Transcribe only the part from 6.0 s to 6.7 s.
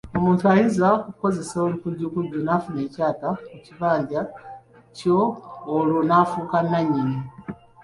n’afuuka